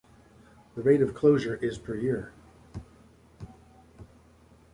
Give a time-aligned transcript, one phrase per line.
[0.73, 2.33] The rate of closure is per year.